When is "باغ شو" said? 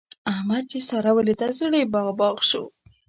2.19-2.63